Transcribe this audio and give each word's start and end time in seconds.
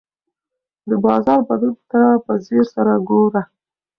د 0.89 0.91
بازار 1.05 1.39
بدلون 1.47 1.79
ته 1.91 2.01
په 2.25 2.33
ځیر 2.45 2.65
سره 2.75 2.93
ګوره. 3.09 3.41